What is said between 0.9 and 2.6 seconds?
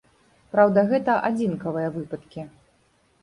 гэта адзінкавыя выпадкі.